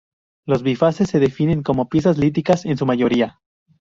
[0.47, 3.37] Los bifaces se definen como piezas líticas, en su mayoría.